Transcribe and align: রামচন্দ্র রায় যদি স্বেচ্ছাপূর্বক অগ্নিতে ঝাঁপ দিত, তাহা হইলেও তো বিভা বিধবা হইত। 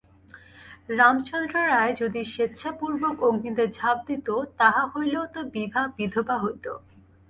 রামচন্দ্র 0.91 1.55
রায় 1.71 1.93
যদি 1.95 2.21
স্বেচ্ছাপূর্বক 2.25 3.15
অগ্নিতে 3.27 3.65
ঝাঁপ 3.77 3.97
দিত, 4.07 4.27
তাহা 4.59 4.83
হইলেও 4.93 5.25
তো 5.33 5.39
বিভা 5.53 5.81
বিধবা 5.97 6.35
হইত। 6.43 6.65